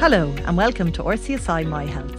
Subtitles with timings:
[0.00, 2.16] Hello, and welcome to RCSI My Health.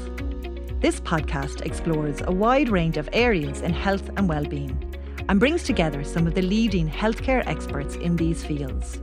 [0.82, 4.94] This podcast explores a wide range of areas in health and well-being
[5.28, 9.02] and brings together some of the leading healthcare experts in these fields.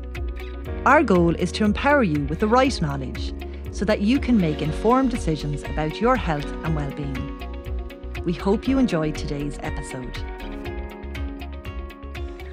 [0.87, 3.35] Our goal is to empower you with the right knowledge
[3.73, 8.23] so that you can make informed decisions about your health and well-being.
[8.25, 10.17] We hope you enjoyed today's episode.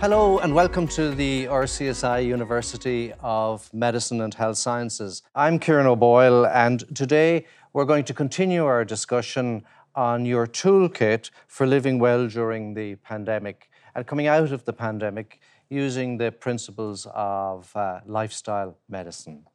[0.06, 5.24] Hello and welcome to the RCSI University of Medicine and Health Sciences.
[5.34, 11.66] I'm Ciaran O'Boyle and today we're going to continue our discussion on your toolkit for
[11.66, 17.76] living well during the pandemic and coming out of the pandemic using the principles of
[17.76, 19.48] uh, lifestyle medicine.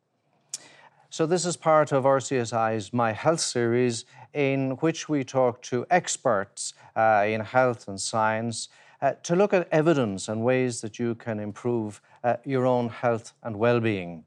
[1.10, 4.04] So, this is part of RCSI's My Health series,
[4.34, 8.68] in which we talk to experts uh, in health and science
[9.02, 13.32] uh, to look at evidence and ways that you can improve uh, your own health
[13.42, 14.24] and well-being.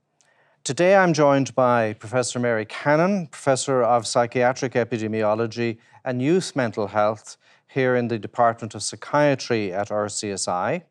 [0.63, 7.37] Today I'm joined by Professor Mary Cannon, Professor of Psychiatric Epidemiology and Youth Mental Health
[7.67, 10.83] here in the Department of Psychiatry at RCSI,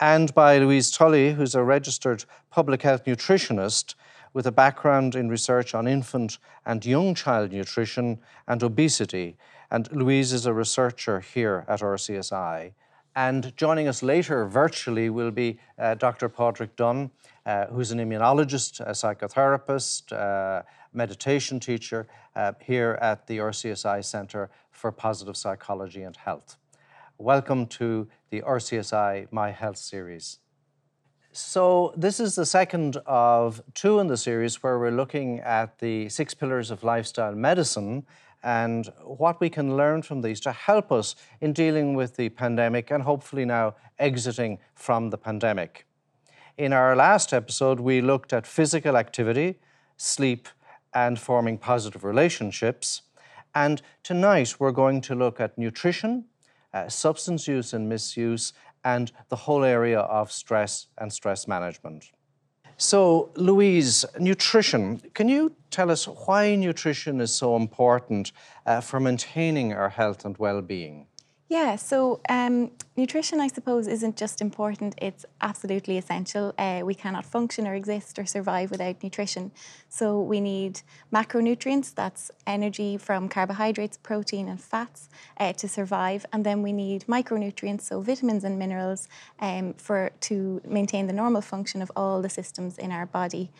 [0.00, 3.94] and by Louise Tully, who's a registered public health nutritionist
[4.32, 9.36] with a background in research on infant and young child nutrition and obesity.
[9.70, 12.72] And Louise is a researcher here at RCSI.
[13.16, 16.28] And joining us later virtually will be uh, Dr.
[16.28, 17.12] Pádraic Dunne,
[17.46, 20.62] uh, who's an immunologist, a psychotherapist, uh,
[20.92, 26.56] meditation teacher uh, here at the RCSI Centre for Positive Psychology and Health.
[27.16, 30.40] Welcome to the RCSI My Health series.
[31.30, 36.08] So, this is the second of two in the series where we're looking at the
[36.08, 38.06] six pillars of lifestyle medicine
[38.44, 42.90] and what we can learn from these to help us in dealing with the pandemic
[42.90, 45.86] and hopefully now exiting from the pandemic.
[46.58, 49.56] In our last episode, we looked at physical activity,
[49.96, 50.46] sleep,
[50.92, 53.02] and forming positive relationships.
[53.54, 56.26] And tonight, we're going to look at nutrition,
[56.72, 58.52] uh, substance use and misuse,
[58.84, 62.12] and the whole area of stress and stress management.
[62.76, 65.00] So, Louise, nutrition.
[65.14, 68.32] Can you tell us why nutrition is so important
[68.66, 71.06] uh, for maintaining our health and well being?
[71.48, 76.54] Yeah, so um, nutrition, I suppose, isn't just important, it's absolutely essential.
[76.56, 79.50] Uh, we cannot function or exist or survive without nutrition.
[79.88, 80.82] So we need
[81.12, 86.24] macronutrients, that's energy from carbohydrates, protein, and fats uh, to survive.
[86.32, 89.08] And then we need micronutrients, so vitamins and minerals,
[89.40, 93.50] um, for to maintain the normal function of all the systems in our body.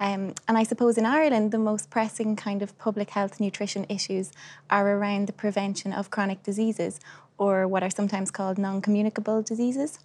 [0.00, 4.32] Um, and I suppose in Ireland, the most pressing kind of public health nutrition issues
[4.68, 6.98] are around the prevention of chronic diseases
[7.38, 9.98] or what are sometimes called non communicable diseases.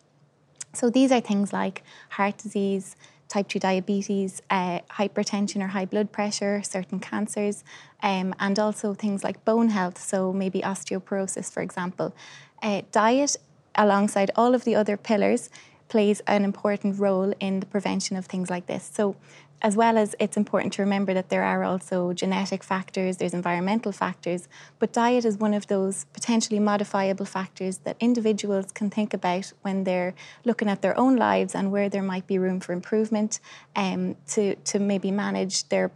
[0.73, 1.83] So these are things like
[2.17, 2.95] heart disease,
[3.27, 7.63] type 2 diabetes, uh, hypertension or high blood pressure, certain cancers,
[8.01, 12.13] um, and also things like bone health, so maybe osteoporosis, for example.
[12.61, 13.35] Uh, diet,
[13.75, 15.49] alongside all of the other pillars,
[15.89, 18.83] plays an important role in the prevention of things like this.
[18.93, 19.15] So
[19.61, 23.91] as well as it's important to remember that there are also genetic factors, there's environmental
[23.91, 24.47] factors,
[24.79, 29.83] but diet is one of those potentially modifiable factors that individuals can think about when
[29.83, 30.13] they're
[30.45, 33.39] looking at their own lives and where there might be room for improvement
[33.75, 35.91] um, to, to maybe manage their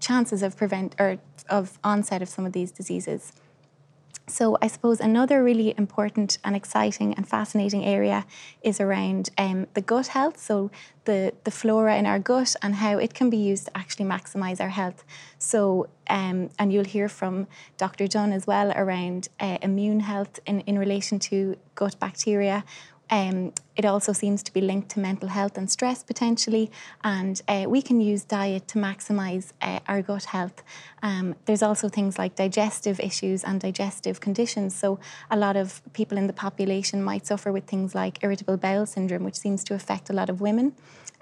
[0.00, 1.18] chances of prevent or
[1.48, 3.32] of onset of some of these diseases.
[4.28, 8.26] So, I suppose another really important and exciting and fascinating area
[8.60, 10.38] is around um, the gut health.
[10.38, 10.72] So,
[11.04, 14.60] the, the flora in our gut and how it can be used to actually maximize
[14.60, 15.04] our health.
[15.38, 18.08] So, um, and you'll hear from Dr.
[18.08, 22.64] Dunne as well around uh, immune health in, in relation to gut bacteria.
[23.10, 26.70] Um, it also seems to be linked to mental health and stress potentially,
[27.04, 30.62] and uh, we can use diet to maximise uh, our gut health.
[31.02, 34.74] Um, there's also things like digestive issues and digestive conditions.
[34.74, 34.98] So,
[35.30, 39.24] a lot of people in the population might suffer with things like irritable bowel syndrome,
[39.24, 40.74] which seems to affect a lot of women.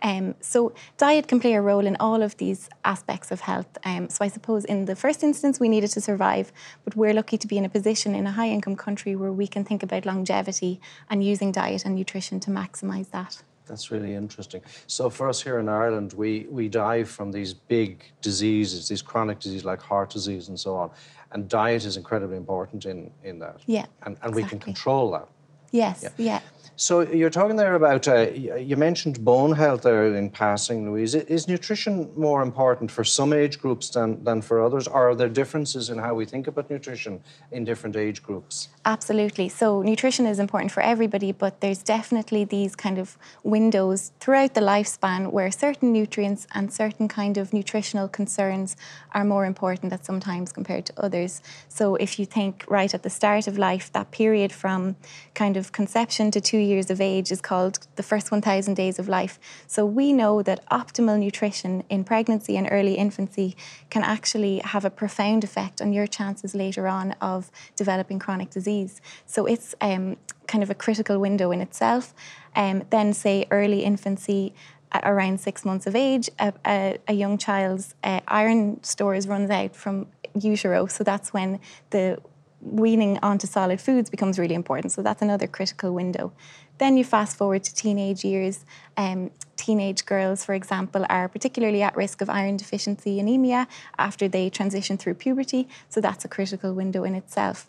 [0.03, 3.79] Um, so diet can play a role in all of these aspects of health.
[3.85, 6.52] Um, so I suppose in the first instance we needed to survive,
[6.85, 9.46] but we're lucky to be in a position in a high income country where we
[9.46, 13.43] can think about longevity and using diet and nutrition to maximise that.
[13.67, 14.61] That's really interesting.
[14.87, 19.38] So for us here in Ireland, we, we die from these big diseases, these chronic
[19.40, 20.90] diseases like heart disease and so on.
[21.32, 23.61] And diet is incredibly important in, in that.
[23.67, 23.87] Yeah.
[24.02, 25.29] And, and we can control that.
[25.73, 26.11] Yes, yeah.
[26.19, 26.40] yeah.
[26.76, 31.15] So you're talking there about uh, you mentioned bone health there in passing, Louise.
[31.15, 35.88] Is nutrition more important for some age groups than, than for others, are there differences
[35.88, 37.23] in how we think about nutrition
[37.53, 38.71] in different age groups?
[38.85, 39.49] Absolutely.
[39.49, 44.61] So nutrition is important for everybody, but there's definitely these kind of windows throughout the
[44.61, 48.76] lifespan where certain nutrients and certain kind of nutritional concerns
[49.12, 51.41] are more important at some times compared to others.
[51.69, 54.97] So if you think right at the start of life, that period from
[55.35, 59.08] kind of conception to two years of age is called the first 1,000 days of
[59.08, 59.38] life.
[59.66, 63.56] So we know that optimal nutrition in pregnancy and early infancy
[63.90, 69.00] can actually have a profound effect on your chances later on of developing chronic disease.
[69.26, 70.16] So it's um,
[70.46, 72.14] kind of a critical window in itself.
[72.56, 74.55] Um, then, say, early infancy,
[75.02, 79.75] around six months of age, a, a, a young child's uh, iron stores runs out
[79.75, 80.06] from
[80.38, 80.87] utero.
[80.87, 82.19] So that's when the
[82.64, 84.93] weaning onto solid foods becomes really important.
[84.93, 86.32] So that's another critical window.
[86.78, 88.64] Then you fast forward to teenage years.
[88.96, 93.69] Um, teenage girls, for example, are particularly at risk of iron deficiency anemia
[93.99, 95.69] after they transition through puberty.
[95.88, 97.69] So that's a critical window in itself.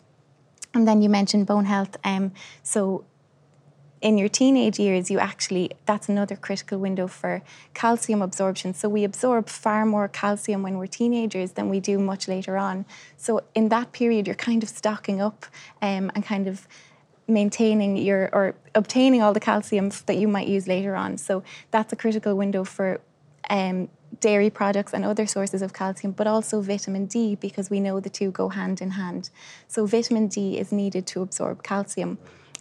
[0.74, 1.96] And then you mentioned bone health.
[2.04, 2.32] Um,
[2.62, 3.04] so
[4.02, 8.74] in your teenage years, you actually, that's another critical window for calcium absorption.
[8.74, 12.84] So we absorb far more calcium when we're teenagers than we do much later on.
[13.16, 15.46] So in that period, you're kind of stocking up
[15.80, 16.68] um, and kind of
[17.28, 21.18] maintaining your or obtaining all the calcium that you might use later on.
[21.18, 23.00] So that's a critical window for
[23.50, 23.88] um,
[24.20, 28.10] dairy products and other sources of calcium, but also vitamin D because we know the
[28.10, 29.30] two go hand in hand.
[29.66, 32.18] So vitamin D is needed to absorb calcium.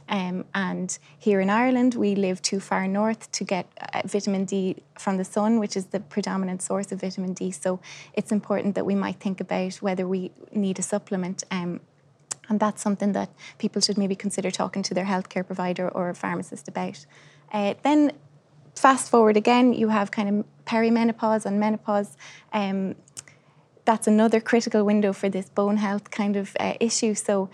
[0.08, 4.78] Um, and here in Ireland, we live too far north to get uh, vitamin D
[5.00, 7.52] from the sun, which is the predominant source of vitamin D.
[7.52, 7.80] So
[8.14, 11.44] it's important that we might think about whether we need a supplement.
[11.50, 11.80] Um,
[12.50, 16.16] and that's something that people should maybe consider talking to their healthcare provider or a
[16.16, 17.06] pharmacist about.
[17.52, 18.12] Uh, then,
[18.76, 22.16] fast forward again, you have kind of perimenopause and menopause.
[22.54, 22.96] Um,
[23.86, 27.14] that's another critical window for this bone health kind of uh, issue.
[27.14, 27.50] So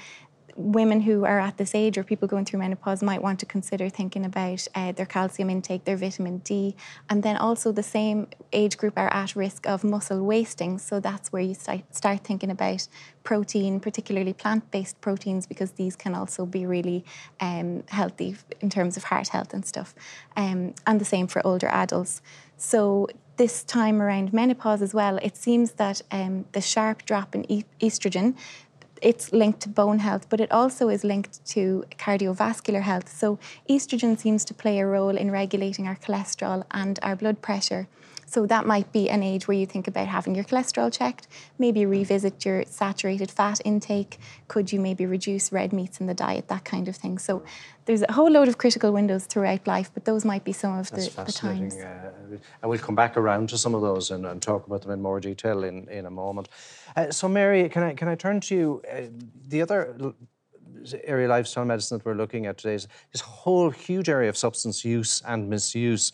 [0.56, 3.90] women who are at this age or people going through menopause might want to consider
[3.90, 6.76] thinking about uh, their calcium intake, their vitamin D,
[7.10, 10.78] and then also the same age group are at risk of muscle wasting.
[10.78, 12.88] So that's where you start, start thinking about
[13.24, 17.06] protein, particularly plant based proteins, because these can also be really
[17.40, 19.94] um, healthy in terms of heart health and stuff.
[20.36, 22.22] Um, and the same for older adults.
[22.58, 23.08] So
[23.38, 27.66] this time around menopause as well, it seems that um, the sharp drop in e-
[27.80, 28.36] estrogen
[29.02, 33.10] it's linked to bone health, but it also is linked to cardiovascular health.
[33.10, 33.40] So,
[33.70, 37.88] estrogen seems to play a role in regulating our cholesterol and our blood pressure.
[38.32, 41.28] So that might be an age where you think about having your cholesterol checked,
[41.60, 44.20] maybe revisit your saturated fat intake.
[44.48, 47.18] Could you maybe reduce red meats in the diet, that kind of thing.
[47.18, 47.44] So
[47.84, 50.90] there's a whole load of critical windows throughout life, but those might be some of
[50.92, 51.76] the, the, times.
[51.76, 52.12] Uh,
[52.62, 55.02] and we'll come back around to some of those and, and talk about them in
[55.02, 56.48] more detail in, in a moment.
[56.96, 58.82] Uh, so, Mary, can I, can I turn to you?
[58.90, 59.02] Uh,
[59.50, 59.94] the other
[61.04, 64.84] area lifestyle medicine that we're looking at today is this whole huge area of substance
[64.86, 66.12] use and misuse.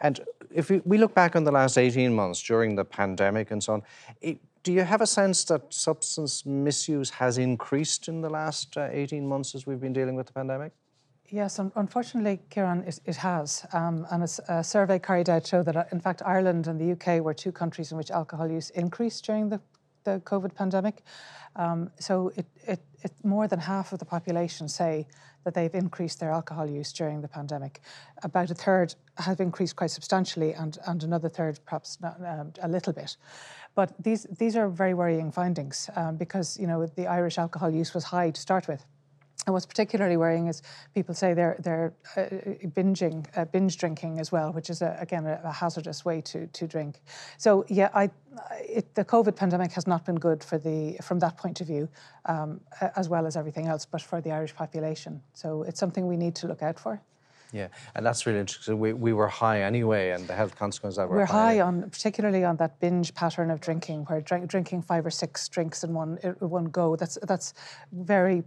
[0.00, 0.20] And
[0.52, 3.82] if we, look back on the last 18 months during the pandemic and so on,
[4.20, 8.88] it, do you have a sense that substance misuse has increased in the last uh,
[8.90, 10.72] 18 months as we've been dealing with the pandemic?
[11.30, 13.66] Yes, unfortunately, Ciaran, it, it has.
[13.74, 16.92] Um, and a, a, survey carried out showed that, uh, in fact, Ireland and the
[16.92, 19.60] UK were two countries in which alcohol use increased during the,
[20.04, 21.02] the COVID pandemic.
[21.54, 25.06] Um, so it, it, it, more than half of the population say
[25.44, 27.80] that they've increased their alcohol use during the pandemic.
[28.22, 32.68] About a third have increased quite substantially, and, and another third perhaps not, um, a
[32.68, 33.16] little bit.
[33.74, 37.94] But these, these are very worrying findings um, because you know the Irish alcohol use
[37.94, 38.84] was high to start with.
[39.48, 40.60] And what's particularly worrying is
[40.94, 45.24] people say they're they're uh, binging, uh, binge drinking as well, which is a, again
[45.24, 47.00] a, a, hazardous way to to drink.
[47.38, 48.10] So yeah, I,
[48.60, 51.88] it, the COVID pandemic has not been good for the from that point of view,
[52.26, 52.60] um,
[52.94, 55.22] as well as everything else, but for the Irish population.
[55.32, 57.00] So it's something we need to look out for.
[57.52, 58.78] Yeah, and that's really interesting.
[58.78, 61.54] We, we were high anyway, and the health consequences that were we're high.
[61.54, 65.48] high on, particularly on that binge pattern of drinking, where drink, drinking five or six
[65.48, 66.96] drinks in one in one go.
[66.96, 67.54] That's that's
[67.92, 68.44] very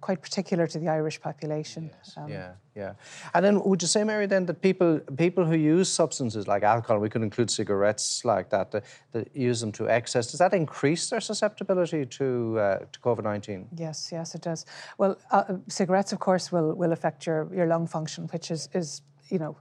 [0.00, 1.90] quite particular to the Irish population.
[1.92, 2.14] Yes.
[2.16, 2.92] Um, yeah, yeah.
[3.34, 6.98] And then would you say, Mary, then that people people who use substances like alcohol,
[7.00, 11.10] we could include cigarettes like that, that, that use them to excess, does that increase
[11.10, 12.26] their susceptibility to
[12.58, 13.60] uh, to COVID nineteen?
[13.76, 14.66] Yes, yes, it does.
[14.98, 19.02] Well, uh, cigarettes, of course, will will affect your your lung function which is, is
[19.28, 19.56] you know,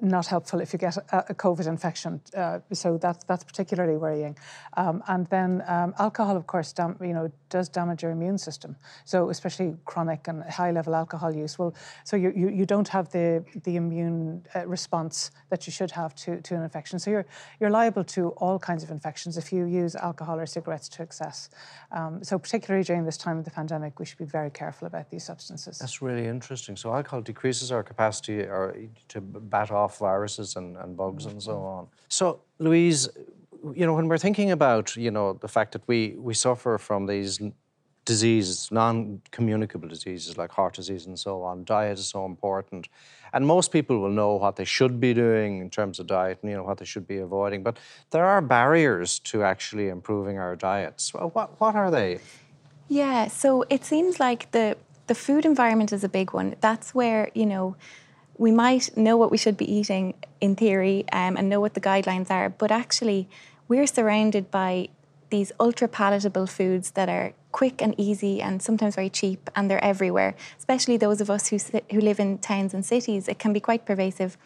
[0.00, 2.20] not helpful if you get a, a COVID infection.
[2.36, 4.36] Uh, so that's that's particularly worrying.
[4.76, 8.76] Um, and then um, alcohol, of course, dam- you know, does damage your immune system.
[9.04, 11.58] So especially chronic and high level alcohol use.
[11.58, 11.74] Well,
[12.04, 16.14] so you, you, you don't have the the immune uh, response that you should have
[16.16, 16.98] to, to an infection.
[16.98, 17.26] So you're
[17.60, 21.48] you're liable to all kinds of infections if you use alcohol or cigarettes to excess.
[21.92, 25.10] Um, so particularly during this time of the pandemic, we should be very careful about
[25.10, 25.78] these substances.
[25.78, 26.76] That's really interesting.
[26.76, 28.76] So alcohol decreases our capacity or
[29.08, 31.32] to bat off viruses and, and bugs mm-hmm.
[31.32, 31.88] and so on.
[32.08, 33.08] So Louise,
[33.74, 37.06] you know, when we're thinking about, you know, the fact that we, we suffer from
[37.06, 37.40] these
[38.04, 42.88] diseases, non-communicable diseases like heart disease and so on, diet is so important.
[43.32, 46.50] And most people will know what they should be doing in terms of diet and
[46.50, 47.62] you know what they should be avoiding.
[47.62, 47.78] But
[48.10, 51.12] there are barriers to actually improving our diets.
[51.12, 52.20] What, what are they?
[52.88, 54.76] Yeah, so it seems like the
[55.08, 56.56] the food environment is a big one.
[56.60, 57.76] That's where, you know,
[58.38, 61.80] we might know what we should be eating in theory um, and know what the
[61.80, 63.28] guidelines are, but actually,
[63.68, 64.88] we're surrounded by
[65.30, 69.82] these ultra palatable foods that are quick and easy and sometimes very cheap and they're
[69.82, 70.34] everywhere.
[70.58, 71.58] Especially those of us who,
[71.90, 74.36] who live in towns and cities it can be quite pervasive.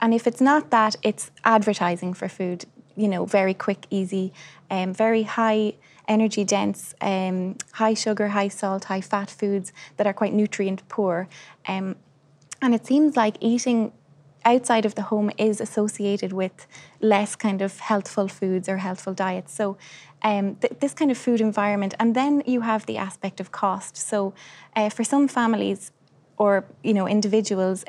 [0.00, 2.64] And if it's not that it's advertising for food
[2.96, 4.32] you know very quick easy
[4.70, 5.74] um, very high
[6.08, 11.28] energy dense um, high sugar high salt high fat foods that are quite nutrient poor.
[11.66, 11.96] Um,
[12.62, 13.92] and it seems like eating
[14.44, 16.66] outside of the home is associated with
[17.00, 19.52] less kind of healthful foods or healthful diets.
[19.52, 19.76] So,
[20.22, 23.96] um, th- this kind of food environment, and then you have the aspect of cost.
[23.96, 24.34] So,
[24.76, 25.90] uh, for some families
[26.36, 27.84] or you know individuals,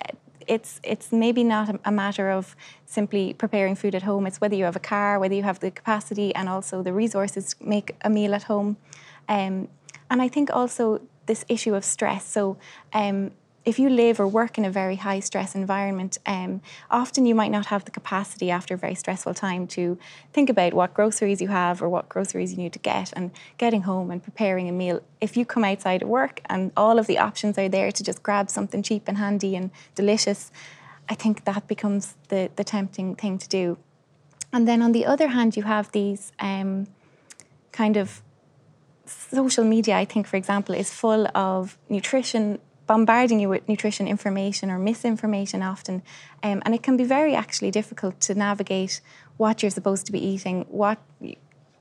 [0.48, 4.26] it's it's maybe not a, a, matter of simply preparing food at home.
[4.28, 7.54] It's whether you have a car, whether you have the capacity, and also the resources
[7.54, 8.78] to make a meal at home.
[9.30, 9.68] Um,
[10.10, 12.26] and I think also this issue of stress.
[12.26, 12.58] So.
[12.94, 13.32] Um,
[13.66, 17.52] if you live or work in a very high stress environment, um, often you might
[17.52, 19.98] not have the capacity after a very stressful time to
[20.34, 23.84] think about what groceries you have or what groceries you need to get and getting
[23.84, 25.02] home and preparing a meal.
[25.22, 28.22] If you come outside of work and all of the options are there to just
[28.22, 30.52] grab something cheap and handy and delicious,
[31.08, 33.78] I think that becomes the, the tempting thing to do.
[34.52, 36.88] And then on the other hand, you have these um,
[37.72, 38.22] kind of
[39.06, 44.70] social media, I think, for example, is full of nutrition bombarding you with nutrition information
[44.70, 46.02] or misinformation often.
[46.42, 49.02] Um, and it can be very actually difficult to navigate
[49.38, 51.00] what you're supposed to be eating, what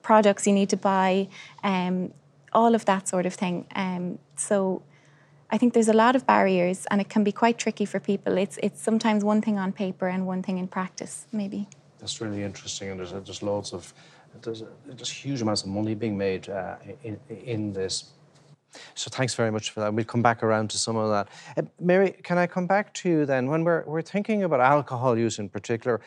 [0.03, 1.29] products you need to buy,
[1.63, 2.13] um,
[2.53, 3.67] all of that sort of thing.
[3.75, 4.83] Um, so
[5.51, 8.39] I think there's a lot of barriers and it can be quite tricky for people.
[8.39, 11.69] It's, it's sometimes one thing on paper and one thing in practice, maybe.
[11.99, 13.95] That's really interesting, and there's just loads of
[14.41, 18.11] there's, huge amounts of money being made uh, in, in this
[18.95, 19.93] so thanks very much for that.
[19.95, 21.29] We'll come back around to some of that.
[21.57, 23.49] Uh, Mary, can I come back to you then?
[23.49, 26.01] When we're, we're thinking about alcohol use in particular,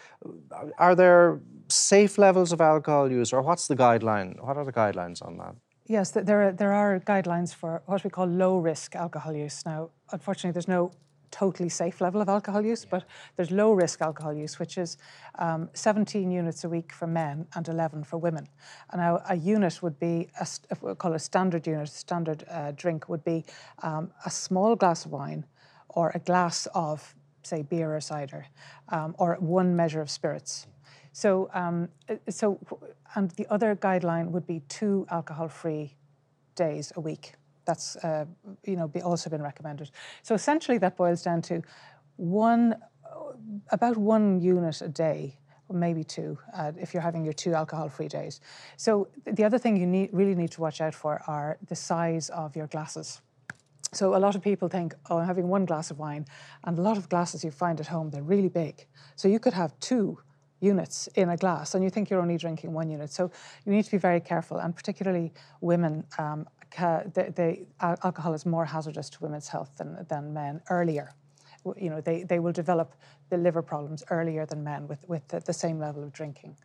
[0.78, 4.42] are there safe levels of alcohol use or what's the guideline?
[4.44, 5.56] What are the guidelines on that?
[5.88, 9.64] Yes, there are, there are guidelines for what we call low risk alcohol use.
[9.66, 10.92] Now, unfortunately, there's no
[11.36, 13.04] totally safe level of alcohol use, but
[13.36, 14.98] there's low risk alcohol use, which is
[15.38, 18.48] um, 17 units a week for men and 11 for women.
[18.92, 22.46] And now a unit would be, a, if we call a standard unit, a standard
[22.50, 23.44] uh, drink would be
[23.84, 25.46] um, a small glass of wine
[25.90, 27.14] or a glass of,
[27.44, 28.46] say, beer or cider,
[28.90, 30.68] um, or one measure of spirits.
[31.12, 31.90] So, um,
[32.30, 32.60] so,
[33.16, 35.96] and the other guideline would be two alcohol-free
[36.56, 37.34] days a week
[37.66, 38.26] that's uh,
[38.64, 39.92] you know be also been recommended.
[40.24, 41.62] So essentially, that boils down to
[42.18, 42.76] one
[43.72, 45.38] about one unit a day
[45.74, 48.40] maybe two uh, if you're having your two alcohol-free days.
[48.78, 52.30] So the other thing you need, really need to watch out for are the size
[52.30, 53.22] of your glasses.
[53.92, 56.26] So a lot of people think, oh, I'm having one glass of wine,
[56.66, 58.86] and a lot of glasses you find at home they're really big.
[59.16, 60.20] So you could have two
[60.60, 63.12] units in a glass, and you think you're only drinking one unit.
[63.12, 63.32] So
[63.66, 66.04] you need to be very careful, and particularly women.
[66.18, 71.14] Um, the, alcohol is more hazardous to women's health than, than men earlier.
[71.78, 72.94] You know, they, they will develop
[73.30, 76.56] the liver problems earlier than men with, with the, the same level of drinking.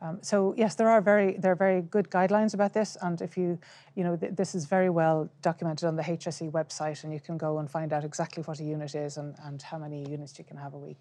[0.00, 3.36] Um, so yes, there are very there are very good guidelines about this, and if
[3.36, 3.56] you
[3.94, 7.38] you know th- this is very well documented on the HSE website, and you can
[7.38, 10.44] go and find out exactly what a unit is and, and how many units you
[10.44, 10.96] can have a week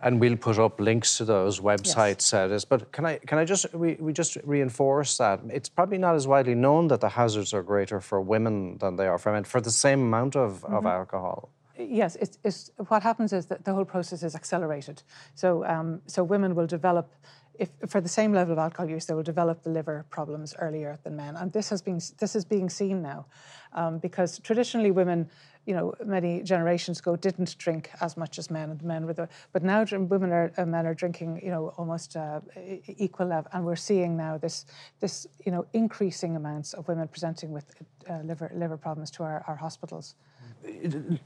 [0.00, 2.32] and we'll put up links to those websites.
[2.32, 2.64] Yes.
[2.64, 6.26] But can I can I just we, we just reinforce that it's probably not as
[6.26, 9.60] widely known that the hazards are greater for women than they are for men for
[9.60, 10.74] the same amount of, mm-hmm.
[10.74, 11.50] of alcohol.
[11.78, 15.02] Yes, it's, it's, what happens is that the whole process is accelerated.
[15.34, 17.12] So um, so women will develop
[17.58, 20.98] if for the same level of alcohol use, they will develop the liver problems earlier
[21.04, 23.26] than men, and this has been this is being seen now,
[23.72, 25.28] um, because traditionally women
[25.66, 29.28] you know, many generations ago didn't drink as much as men, and men were the,
[29.52, 32.40] but now women are, and men are drinking, you know, almost uh,
[32.86, 34.64] equal level, and we're seeing now this,
[35.00, 37.74] this, you know, increasing amounts of women presenting with
[38.08, 40.14] uh, liver liver problems to our, our hospitals.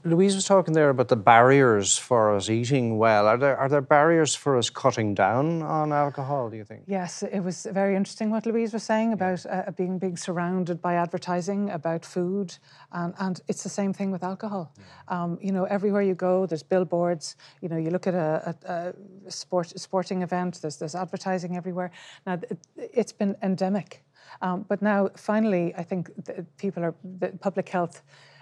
[0.03, 3.27] Louise was talking there about the barriers for us eating well.
[3.27, 6.49] Are there are there barriers for us cutting down on alcohol?
[6.49, 6.83] Do you think?
[6.87, 10.95] Yes, it was very interesting what Louise was saying about uh, being being surrounded by
[10.95, 12.57] advertising about food,
[12.91, 14.73] and, and it's the same thing with alcohol.
[15.07, 17.35] Um, you know, everywhere you go, there's billboards.
[17.61, 18.93] You know, you look at a, a,
[19.27, 20.61] a sport sporting event.
[20.61, 21.91] There's there's advertising everywhere.
[22.25, 24.03] Now it, it's been endemic,
[24.41, 26.09] um, but now finally, I think
[26.57, 28.01] people are the public health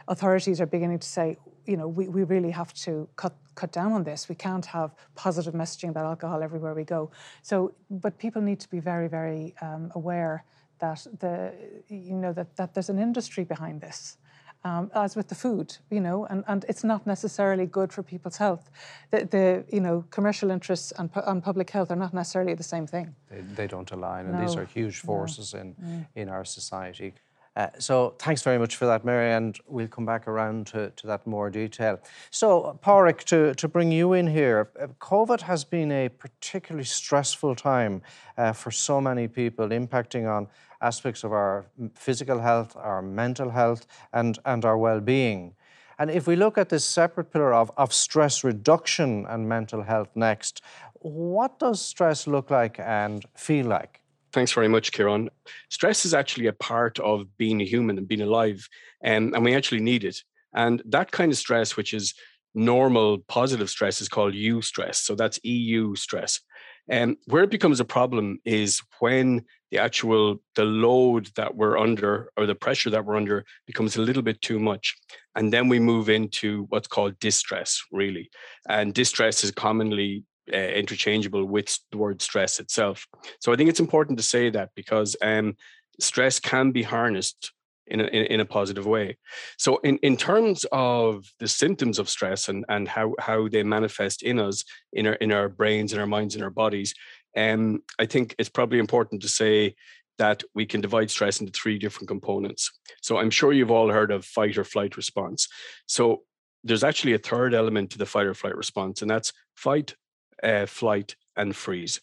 [0.10, 3.92] authorities are beginning to say, you know, we, we really have to cut cut down
[3.92, 4.30] on this.
[4.30, 7.12] We can't have positive messaging about alcohol everywhere we go.
[7.42, 10.44] So, but people need to be very, very um, aware
[10.80, 11.54] that the
[11.88, 14.18] you know that that there's an industry behind this.
[14.66, 18.36] Um, as with the food, you know, and, and it's not necessarily good for people's
[18.36, 18.70] health.
[19.10, 22.86] The, the you know commercial interests and, and public health are not necessarily the same
[22.86, 23.16] thing.
[23.30, 25.62] They, they don't align, and these are huge forces no.
[25.62, 26.08] in mm.
[26.16, 27.13] in our society.
[27.60, 31.06] Uh, so thanks very much for that, Mary, and we'll come back around to, to
[31.06, 32.00] that more detail.
[32.32, 37.56] So, Pádraic, to, to bring you in here, uh, COVID has been a particularly stressful
[37.56, 38.01] time
[38.38, 40.48] uh, for so many people, impacting on
[40.82, 45.54] aspects of our physical health, our mental health, and, and our well-being.
[45.98, 50.08] And if we look at this separate pillar of, of stress reduction and mental health
[50.16, 50.62] next,
[50.94, 53.99] what does stress look like and feel like?
[54.32, 55.30] Thanks very much, Ciaran.
[55.70, 58.68] Stress is actually a part of being a human and being alive,
[59.04, 60.22] um, and we actually need it.
[60.54, 62.14] And that kind of stress, which is
[62.54, 64.96] normal positive stress, is called U eustress.
[64.96, 66.42] So that's EU stress.
[66.90, 71.78] And um, where it becomes a problem is when the actual the load that we're
[71.78, 74.98] under or the pressure that we're under becomes a little bit too much
[75.36, 78.30] and then we move into what's called distress really
[78.68, 83.08] and distress is commonly uh, interchangeable with the word stress itself.
[83.39, 85.56] So I think it's important to say that because um,
[86.00, 87.51] stress can be harnessed
[87.88, 89.18] in a, in, a positive way.
[89.58, 94.22] So in, in terms of the symptoms of stress and, and how, how they manifest
[94.22, 94.63] in us,
[94.94, 96.94] in our, in our brains, in our minds, in our bodies,
[97.36, 99.75] um, I think it's probably important to say
[100.20, 102.72] that we can divide stress into three different components.
[103.01, 105.48] So I'm sure you've all heard of fight or flight response.
[105.88, 106.24] So
[106.63, 109.96] there's actually a third element to the fight or flight response, and that's fight,
[110.43, 112.01] uh, flight, and freeze.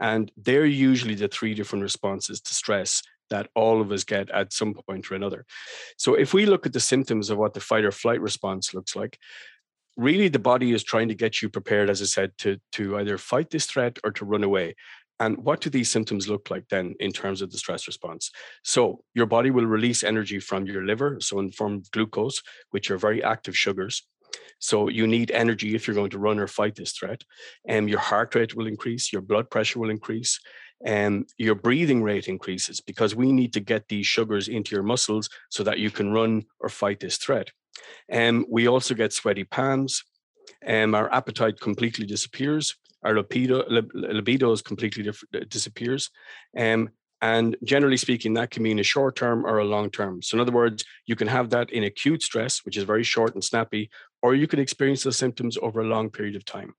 [0.00, 4.52] And they're usually the three different responses to stress that all of us get at
[4.52, 5.44] some point or another.
[5.96, 8.96] So if we look at the symptoms of what the fight or flight response looks
[8.96, 9.18] like,
[9.96, 13.18] really the body is trying to get you prepared, as I said, to, to either
[13.18, 14.74] fight this threat or to run away.
[15.20, 18.30] And what do these symptoms look like then in terms of the stress response?
[18.62, 22.96] So, your body will release energy from your liver, so in form glucose, which are
[22.96, 24.06] very active sugars.
[24.58, 27.22] So you need energy if you're going to run or fight this threat.
[27.66, 30.40] And um, your heart rate will increase, your blood pressure will increase,
[30.84, 34.84] and um, your breathing rate increases because we need to get these sugars into your
[34.84, 37.50] muscles so that you can run or fight this threat.
[38.08, 40.04] And um, we also get sweaty palms.
[40.62, 42.74] And um, our appetite completely disappears.
[43.04, 43.64] Our libido,
[43.94, 45.08] libido is completely
[45.48, 46.10] disappears.
[46.56, 50.22] Um, and generally speaking, that can mean a short term or a long term.
[50.22, 53.34] So, in other words, you can have that in acute stress, which is very short
[53.34, 53.90] and snappy,
[54.22, 56.74] or you could experience those symptoms over a long period of time.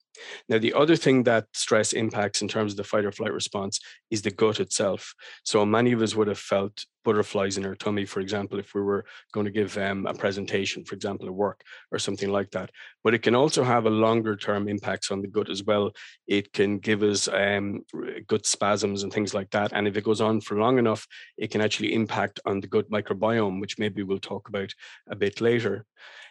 [0.50, 3.80] Now, the other thing that stress impacts in terms of the fight or flight response
[4.12, 5.14] is the gut itself.
[5.44, 8.82] So, many of us would have felt butterflies in our tummy, for example, if we
[8.82, 12.70] were going to give um, a presentation, for example, at work or something like that.
[13.04, 15.90] But it can also have a longer term impacts on the gut as well.
[16.28, 17.84] It can give us um,
[18.28, 19.74] gut spasms and things like that.
[19.74, 22.88] And if it goes on for long enough, it can actually impact on the gut
[22.92, 24.72] microbiome, which maybe we'll talk about
[25.10, 25.86] a bit later.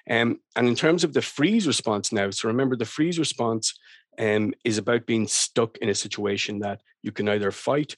[0.08, 3.76] Um, and in terms of the freeze response now, so remember the freeze response
[4.16, 7.96] um, is about being stuck in a situation that you can either fight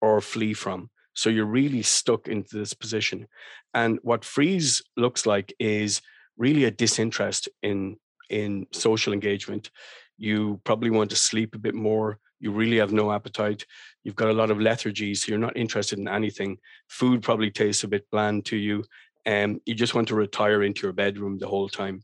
[0.00, 0.90] or flee from.
[1.20, 3.26] So you're really stuck into this position.
[3.74, 6.00] And what freeze looks like is
[6.36, 7.96] really a disinterest in
[8.28, 9.70] in social engagement.
[10.16, 12.18] You probably want to sleep a bit more.
[12.38, 13.66] You really have no appetite.
[14.04, 16.58] You've got a lot of lethargy, so you're not interested in anything.
[16.88, 18.84] Food probably tastes a bit bland to you
[19.26, 22.02] um, you just want to retire into your bedroom the whole time.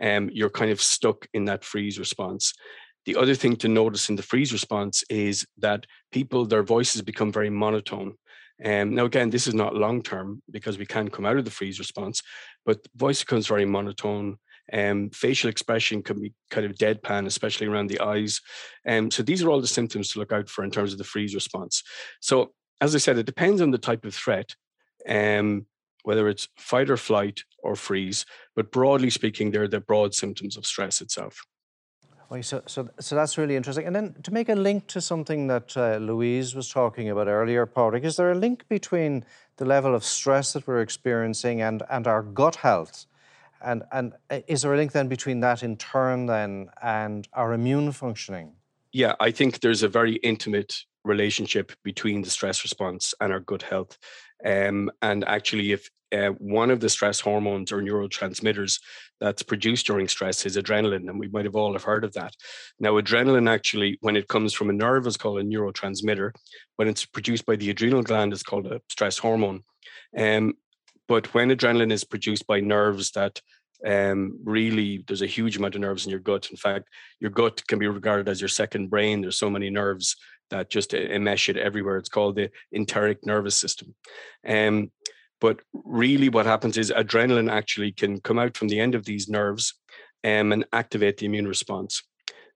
[0.00, 2.54] Um, you're kind of stuck in that freeze response.
[3.04, 7.32] The other thing to notice in the freeze response is that people, their voices become
[7.32, 8.14] very monotone.
[8.64, 11.50] Um, now, again, this is not long term because we can come out of the
[11.50, 12.22] freeze response,
[12.64, 14.38] but voice becomes very monotone.
[14.72, 18.40] Um, facial expression can be kind of deadpan, especially around the eyes.
[18.86, 21.04] Um, so these are all the symptoms to look out for in terms of the
[21.04, 21.82] freeze response.
[22.20, 24.54] So as I said, it depends on the type of threat,
[25.08, 25.66] um,
[26.02, 28.26] whether it's fight or flight or freeze.
[28.56, 31.40] But broadly speaking, they're the broad symptoms of stress itself.
[32.32, 33.84] Well, so, so, so that's really interesting.
[33.84, 37.66] And then to make a link to something that uh, Louise was talking about earlier,
[37.66, 39.26] Pádraic, is there a link between
[39.58, 43.04] the level of stress that we're experiencing and, and our gut health?
[43.62, 47.52] And, and uh, is there a link then between that in turn then and our
[47.52, 48.52] immune functioning?
[48.92, 53.60] Yeah, I think there's a very intimate relationship between the stress response and our gut
[53.60, 53.98] health.
[54.42, 58.80] Um, and actually, if uh, one of the stress hormones or neurotransmitters
[59.20, 62.34] that's produced during stress is adrenaline, and we might have all have heard of that.
[62.78, 66.32] Now, adrenaline actually, when it comes from a nerve, is called a neurotransmitter.
[66.76, 69.62] When it's produced by the adrenal gland, is called a stress hormone.
[70.16, 70.54] Um,
[71.08, 73.40] but when adrenaline is produced by nerves that
[73.86, 76.50] um, really there's a huge amount of nerves in your gut.
[76.50, 76.88] In fact,
[77.20, 79.20] your gut can be regarded as your second brain.
[79.20, 80.16] There's so many nerves
[80.50, 81.96] that just enmesh it everywhere.
[81.96, 83.94] It's called the enteric nervous system.
[84.46, 84.92] Um,
[85.42, 89.28] but really, what happens is adrenaline actually can come out from the end of these
[89.28, 89.74] nerves
[90.22, 92.00] um, and activate the immune response.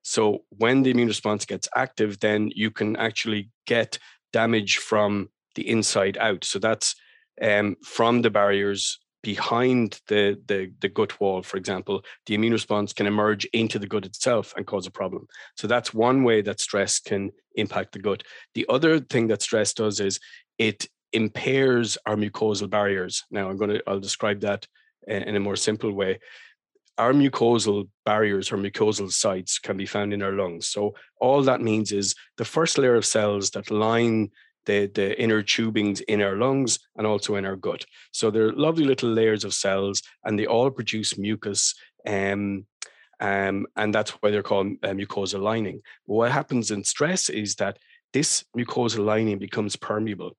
[0.03, 3.99] So when the immune response gets active, then you can actually get
[4.33, 6.44] damage from the inside out.
[6.44, 6.94] So that's
[7.42, 12.92] um, from the barriers behind the, the, the gut wall, for example, the immune response
[12.92, 15.27] can emerge into the gut itself and cause a problem.
[15.57, 18.22] So that's one way that stress can impact the gut.
[18.55, 20.20] The other thing that stress does is
[20.59, 23.24] it impairs our mucosal barriers.
[23.31, 24.66] Now I'm going to I'll describe that
[25.09, 26.20] in a more simple way.
[26.98, 30.68] Our mucosal barriers or mucosal sites can be found in our lungs.
[30.68, 34.31] So all that means is the first layer of cells that line
[34.66, 37.85] the, the inner tubings in our lungs and also in our gut.
[38.12, 41.74] So they're lovely little layers of cells and they all produce mucus.
[42.07, 42.66] Um,
[43.20, 45.83] um, and that's why they're called uh, mucosal lining.
[46.05, 47.79] What happens in stress is that
[48.12, 50.37] this mucosal lining becomes permeable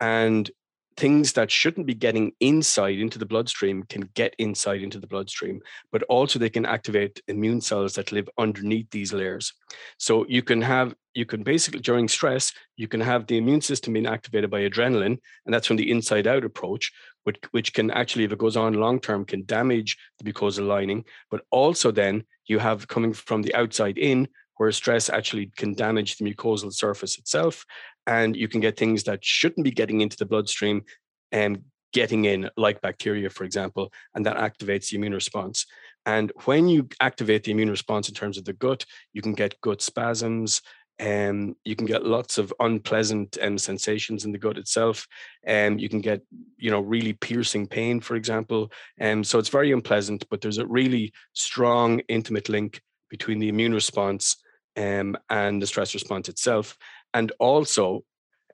[0.00, 0.50] and
[0.98, 5.60] things that shouldn't be getting inside into the bloodstream can get inside into the bloodstream,
[5.92, 9.52] but also they can activate immune cells that live underneath these layers.
[9.98, 13.92] So you can have, you can basically, during stress, you can have the immune system
[13.92, 18.24] being activated by adrenaline, and that's from the inside out approach, which, which can actually,
[18.24, 21.04] if it goes on long term, can damage the mucosal lining.
[21.30, 26.16] But also then you have coming from the outside in, where stress actually can damage
[26.16, 27.64] the mucosal surface itself
[28.08, 30.82] and you can get things that shouldn't be getting into the bloodstream
[31.30, 35.66] and getting in like bacteria for example and that activates the immune response.
[36.06, 39.60] And when you activate the immune response in terms of the gut you can get
[39.60, 40.62] gut spasms
[40.98, 45.06] and um, you can get lots of unpleasant um, sensations in the gut itself.
[45.44, 46.22] And um, you can get
[46.56, 48.72] you know really piercing pain for example.
[48.98, 53.48] And um, so it's very unpleasant but there's a really strong intimate link between the
[53.48, 54.36] immune response
[54.78, 56.76] um, and the stress response itself
[57.14, 58.04] and also,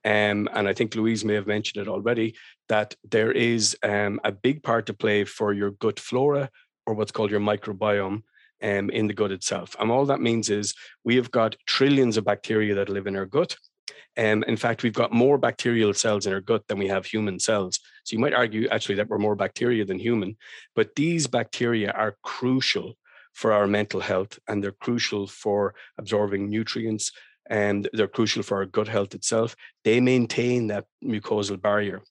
[0.04, 2.34] um, and I think Louise may have mentioned it already,
[2.68, 6.50] that there is um, a big part to play for your gut flora
[6.86, 8.22] or what's called your microbiome
[8.62, 9.74] um, in the gut itself.
[9.78, 13.26] And all that means is we have got trillions of bacteria that live in our
[13.26, 13.56] gut.
[14.16, 17.38] Um, in fact, we've got more bacterial cells in our gut than we have human
[17.40, 17.80] cells.
[18.04, 20.36] So you might argue actually that we're more bacteria than human,
[20.76, 22.96] but these bacteria are crucial
[23.32, 27.10] for our mental health and they're crucial for absorbing nutrients
[27.50, 29.56] and they're crucial for our gut health itself.
[29.84, 32.02] They maintain that mucosal barrier.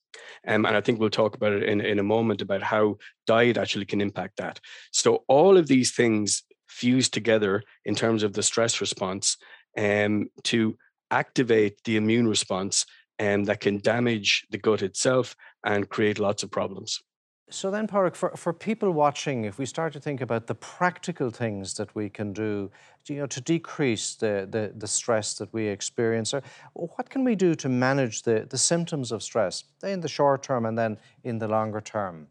[0.47, 3.57] Um, and I think we'll talk about it in, in a moment about how diet
[3.57, 4.59] actually can impact that.
[4.91, 9.37] So, all of these things fuse together in terms of the stress response
[9.77, 10.77] um, to
[11.11, 12.85] activate the immune response
[13.19, 17.01] um, that can damage the gut itself and create lots of problems.
[17.49, 21.29] So then, Pádraic, for, for people watching, if we start to think about the practical
[21.29, 22.71] things that we can do,
[23.07, 26.33] you know, to decrease the, the, the stress that we experience,
[26.73, 30.65] what can we do to manage the, the symptoms of stress in the short term
[30.65, 32.27] and then in the longer term?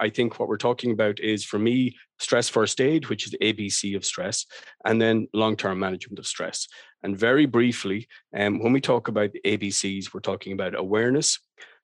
[0.00, 3.94] I think what we're talking about is, for me, stress first aid, which is ABC
[3.94, 4.46] of stress,
[4.84, 6.66] and then long term management of stress.
[7.02, 11.38] And very briefly, um, when we talk about ABCs, we're talking about awareness,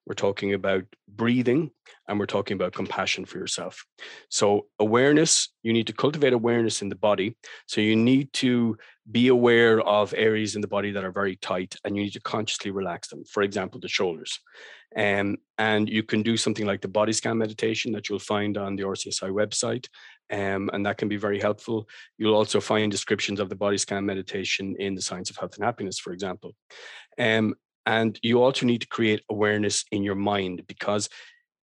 [0.07, 1.71] we're talking about breathing,
[2.09, 3.85] and we're talking about compassion for yourself.
[4.29, 7.37] So, awareness, you need to cultivate awareness in the body.
[7.67, 8.77] So, you need to
[9.11, 12.21] be aware of areas in the body that are very tight and you need to
[12.21, 13.25] consciously relax them.
[13.25, 14.39] For example, the shoulders.
[14.97, 18.77] Um, and you can do something like the body scan meditation that you'll find on
[18.77, 19.87] the RCSI website.
[20.33, 21.89] Um, and that can be very helpful.
[22.19, 25.65] You'll also find descriptions of the body scan meditation in the Science of Health and
[25.65, 26.55] Happiness, for example.
[27.19, 27.55] Um,
[27.87, 31.09] and you also need to create awareness in your mind because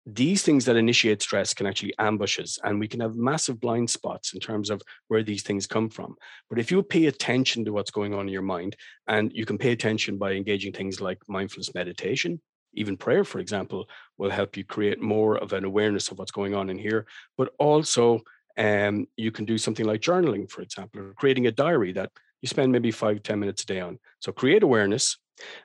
[0.07, 3.89] these things that initiate stress can actually ambush us and we can have massive blind
[3.89, 6.15] spots in terms of where these things come from.
[6.51, 8.77] But if you pay attention to what's going on in your mind
[9.09, 12.41] and you can pay attention by engaging things like mindfulness meditation
[12.77, 13.89] even prayer for example
[14.19, 17.07] will help you create more of an awareness of what's going on in here.
[17.37, 18.21] But also
[18.57, 22.11] um, you can do something like journaling for example or creating a diary that
[22.43, 23.99] you spend maybe five ten minutes a day on.
[24.21, 25.17] So create awareness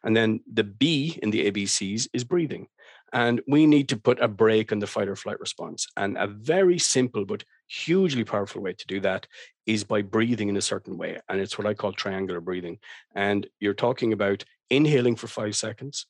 [0.03, 2.67] and then the b in the abcs is breathing
[3.13, 5.87] and we need to put a break on the fight or flight response.
[5.97, 9.27] And a very simple but hugely powerful way to do that
[9.65, 11.19] is by breathing in a certain way.
[11.27, 12.79] And it's what I call triangular breathing.
[13.15, 16.05] And you're talking about inhaling for five seconds,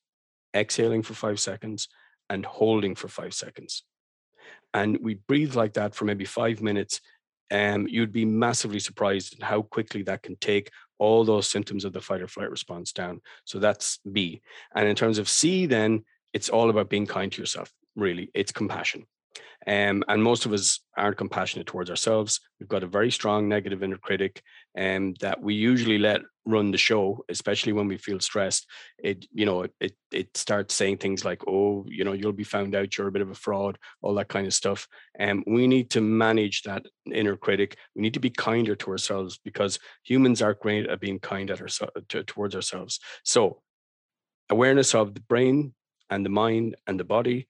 [0.55, 1.87] exhaling for five seconds,
[2.29, 3.83] and holding for five seconds.
[4.73, 7.01] And we breathe like that for maybe five minutes.
[7.51, 10.69] And um, you'd be massively surprised at how quickly that can take
[10.99, 13.21] all those symptoms of the fight or flight response down.
[13.45, 14.41] So that's B.
[14.75, 18.51] And in terms of C, then it's all about being kind to yourself really it's
[18.51, 19.05] compassion
[19.67, 22.39] um, and most of us aren't compassionate towards ourselves.
[22.59, 24.41] We've got a very strong negative inner critic
[24.77, 28.65] um, that we usually let run the show especially when we feel stressed.
[29.03, 32.73] It you know it, it starts saying things like oh you know you'll be found
[32.73, 34.87] out you're a bit of a fraud all that kind of stuff.
[35.15, 37.77] And um, we need to manage that inner critic.
[37.95, 41.61] We need to be kinder to ourselves because humans are great at being kind at
[41.61, 42.99] ourselves to, towards ourselves.
[43.23, 43.61] So
[44.49, 45.73] awareness of the brain
[46.09, 47.47] and the mind and the body,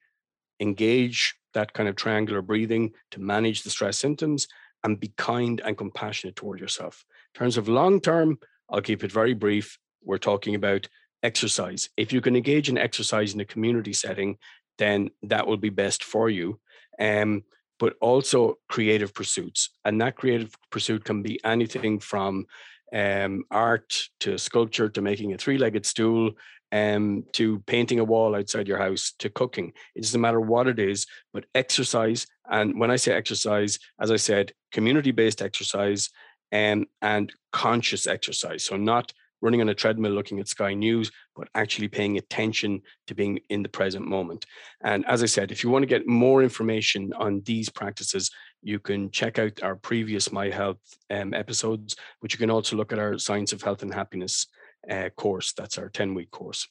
[0.60, 4.48] engage that kind of triangular breathing to manage the stress symptoms
[4.84, 7.06] and be kind and compassionate toward yourself.
[7.36, 9.78] In terms of long term, I'll keep it very brief.
[10.04, 10.88] We're talking about
[11.24, 11.90] exercise.
[11.98, 14.38] If you can engage in exercise in a community setting,
[14.78, 16.60] then that will be best for you.
[17.00, 17.44] Um,
[17.80, 19.70] but also creative pursuits.
[19.86, 22.46] And that creative pursuit can be anything from
[22.94, 26.32] um, art to sculpture to making a three legged stool
[26.71, 29.73] um, to painting a wall outside your house to cooking.
[29.95, 32.27] It doesn't matter what it is, but exercise.
[32.49, 36.10] And when I say exercise, as I said, community based exercise
[36.51, 38.63] and, and conscious exercise.
[38.63, 43.15] So, not running on a treadmill looking at Sky News, but actually paying attention to
[43.15, 44.45] being in the present moment.
[44.84, 48.79] And as I said, if you want to get more information on these practices, you
[48.79, 50.79] can check out our previous My Health
[51.10, 54.47] um, episodes, but you can also look at our Science of Health and Happiness
[54.89, 55.54] uh, course.
[55.54, 56.68] That's our 10 week course.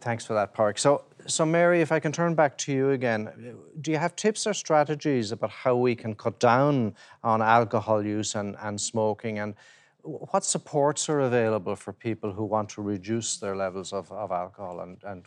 [0.00, 0.78] Thanks for that, Park.
[0.78, 4.46] So, so Mary, if I can turn back to you again, do you have tips
[4.46, 9.40] or strategies about how we can cut down on alcohol use and, and smoking?
[9.40, 9.54] And
[10.02, 14.80] what supports are available for people who want to reduce their levels of, of alcohol
[14.80, 15.26] and, and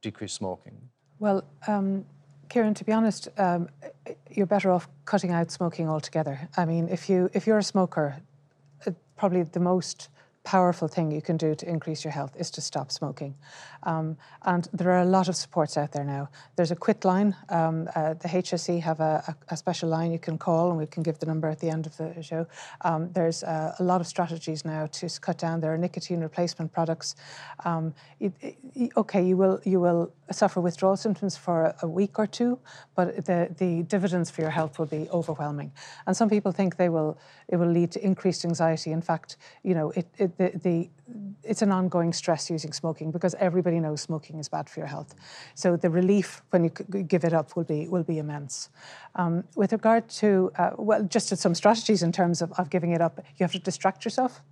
[0.00, 0.76] decrease smoking?
[1.18, 2.06] Well, um,
[2.50, 3.68] Ciaran, to be honest, um,
[4.30, 6.48] you're better off cutting out smoking altogether.
[6.56, 8.16] I mean, if you if you're a smoker,
[8.86, 10.08] uh, probably the most
[10.44, 13.34] powerful thing you can do to increase your health is to stop smoking.
[13.84, 16.28] Um, and there are a lot of supports out there now.
[16.56, 17.34] There's a quit line.
[17.48, 20.86] Um, uh, the HSE have a, a, a, special line you can call, and we
[20.86, 22.46] can give the number at the end of the show.
[22.82, 25.60] Um, there's uh, a lot of strategies now to cut down.
[25.60, 27.16] There are nicotine replacement products.
[27.64, 32.18] Um, it, it, okay, you will you will suffer withdrawal symptoms for a, a, week
[32.18, 32.58] or two,
[32.94, 35.72] but the the dividends for your health will be overwhelming.
[36.06, 38.92] And some people think they will it will lead to increased anxiety.
[38.92, 40.88] In fact, you know it, it the, the
[41.42, 45.14] it's an ongoing stress using smoking because everybody knows smoking is bad for your health.
[45.54, 48.70] So the relief when you give it up will be will be immense.
[49.14, 53.00] Um, with regard to uh, well, just some strategies in terms of, of giving it
[53.00, 54.42] up, you have to distract yourself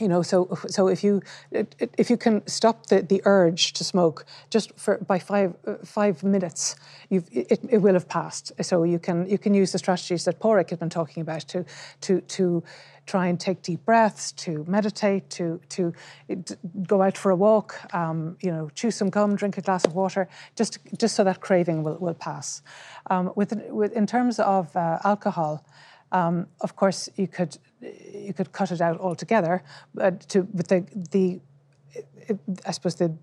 [0.00, 4.24] you know so so if you if you can stop the, the urge to smoke
[4.50, 5.54] just for by five
[5.84, 6.76] five minutes
[7.10, 10.38] you've it, it will have passed so you can you can use the strategies that
[10.38, 11.64] Pádraic has been talking about to
[12.02, 12.62] to to
[13.08, 15.92] try and take deep breaths, to meditate, to to
[16.86, 19.94] go out for a walk, um, you know, chew some gum, drink a glass of
[19.94, 22.62] water, just just so that craving will, will pass.
[23.10, 25.64] Um, with, with in terms of uh, alcohol,
[26.12, 29.62] um, of course you could you could cut it out altogether,
[29.94, 31.40] but to but the the
[32.28, 33.14] it, I suppose the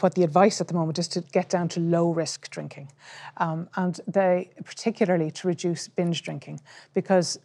[0.00, 2.92] what the advice at the moment is to get down to low risk drinking,
[3.38, 6.60] um, and they particularly to reduce binge drinking
[6.94, 7.38] because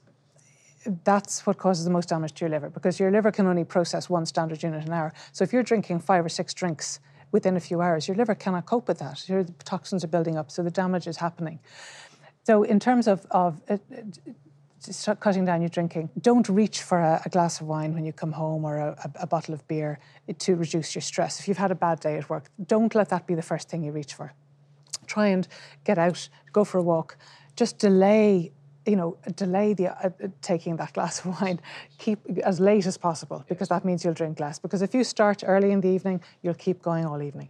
[1.04, 4.10] that's what causes the most damage to your liver because your liver can only process
[4.10, 5.14] one standard unit an hour.
[5.32, 7.00] So if you're drinking five or six drinks
[7.32, 9.28] within a few hours, your liver cannot cope with that.
[9.28, 11.60] Your toxins are building up, so the damage is happening.
[12.44, 13.78] So in terms of, of uh,
[14.80, 18.14] start cutting down your drinking, don't reach for a, a glass of wine when you
[18.14, 20.00] come home or a, a, a bottle of beer
[20.38, 21.40] to reduce your stress.
[21.40, 23.84] If you've had a bad day at work, don't let that be the first thing
[23.84, 24.34] you reach for.
[25.08, 25.48] Try and
[25.84, 27.18] get out, go for a walk.
[27.56, 28.52] Just delay
[28.86, 30.10] you know, delay the uh,
[30.42, 31.60] taking that glass of wine,
[31.98, 34.60] keep as late as possible because that means you'll drink less.
[34.60, 37.50] Because if you start early in the evening, you'll keep going all evening.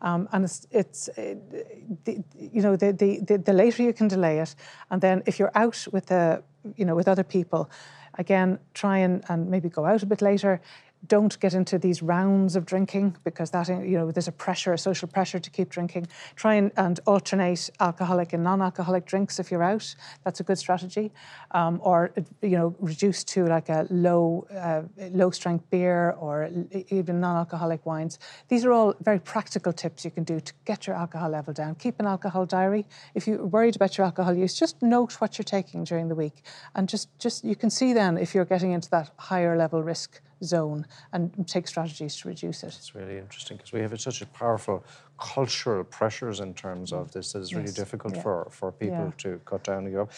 [0.00, 4.56] Um, and it's, it's the, you know, the, the, the later you can delay it,
[4.90, 6.42] and then if you're out with the,
[6.76, 7.70] you know, with other people,
[8.14, 10.60] again, try and, and maybe go out a bit later
[11.06, 14.78] don't get into these rounds of drinking because that you know there's a pressure a
[14.78, 16.06] social pressure to keep drinking.
[16.36, 19.94] Try and, and alternate alcoholic and non-alcoholic drinks if you're out.
[20.24, 21.12] That's a good strategy.
[21.50, 26.48] Um, or you know reduce to like a low uh, low strength beer or
[26.90, 28.18] even non-alcoholic wines.
[28.48, 31.74] These are all very practical tips you can do to get your alcohol level down.
[31.74, 32.86] Keep an alcohol diary.
[33.14, 36.42] If you're worried about your alcohol use just note what you're taking during the week.
[36.74, 40.20] And just just you can see then if you're getting into that higher level risk
[40.42, 42.74] zone and take strategies to reduce it.
[42.78, 44.84] It's really interesting because we have such a powerful
[45.18, 47.74] cultural pressures in terms of this that it's really yes.
[47.74, 48.22] difficult yeah.
[48.22, 49.10] for, for people yeah.
[49.18, 50.10] to cut down and give up.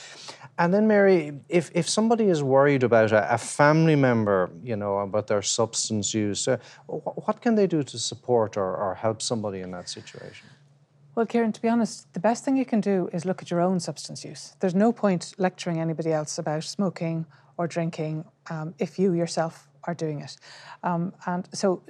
[0.59, 4.99] And then, Mary, if, if somebody is worried about a, a family member, you know,
[4.99, 6.57] about their substance use, uh,
[6.87, 10.49] what can they do to support or, or help somebody in that situation?
[11.15, 13.61] Well, Ciaran, to be honest, the best thing you can do is look at your
[13.61, 14.57] own substance use.
[14.59, 19.95] There's no point lecturing anybody else about smoking or drinking um, if you yourself are
[19.95, 20.37] doing it.
[20.83, 21.83] Um, and so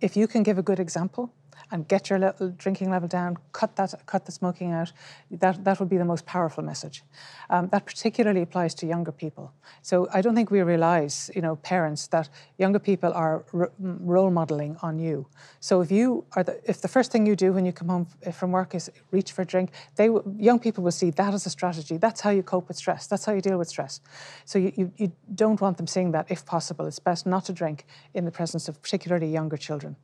[0.00, 1.32] if you can give a good example
[1.74, 4.92] and get your drinking level down, cut that, cut the smoking out.
[5.32, 7.02] That that would be the most powerful message.
[7.50, 9.52] Um, that particularly applies to younger people.
[9.82, 14.30] So I don't think we realise, you know, parents that younger people are r- role
[14.30, 15.26] modelling on you.
[15.58, 18.06] So if you are the, if the first thing you do when you come home
[18.32, 20.08] from work is reach for a drink, they
[20.38, 21.96] young people will see that as a strategy.
[21.96, 23.08] That's how you cope with stress.
[23.08, 24.00] That's how you deal with stress.
[24.44, 26.26] So you, you, you don't want them seeing that.
[26.30, 27.84] If possible, it's best not to drink
[28.14, 29.96] in the presence of particularly younger children.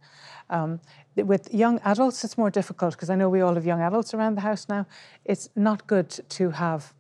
[0.50, 0.80] Um,
[1.16, 4.34] with young adults, it's more difficult because I know we all have young adults around
[4.34, 4.86] the house now.
[5.24, 6.92] It's not good to have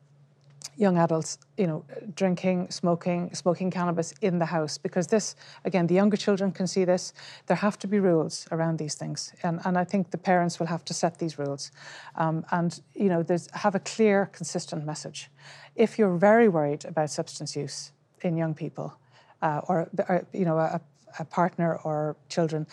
[0.76, 1.84] young adults, you know,
[2.14, 6.84] drinking, smoking, smoking cannabis in the house because this, again, the younger children can see
[6.84, 7.12] this.
[7.46, 10.68] There have to be rules around these things, and, and I think the parents will
[10.68, 11.70] have to set these rules,
[12.16, 15.30] um, and you know, there's have a clear, consistent message.
[15.76, 18.94] If you're very worried about substance use in young people,
[19.42, 20.80] uh, or, or, you know, a,
[21.18, 22.66] a partner or children,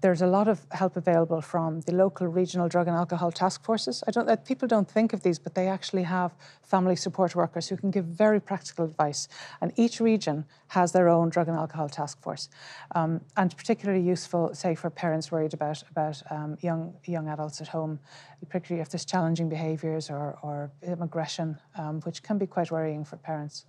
[0.00, 4.02] there's a lot of help available from the local regional drug and alcohol task forces.
[4.06, 6.32] I don't, uh, people don't think of these, but they actually have
[6.62, 9.28] family support workers who can give very practical advice.
[9.60, 12.48] And each region has their own drug and alcohol task force,
[12.94, 17.68] um, and particularly useful, say, for parents worried about about um, young young adults at
[17.68, 17.98] home,
[18.48, 23.16] particularly if there's challenging behaviours or, or aggression, um, which can be quite worrying for
[23.16, 23.66] parents.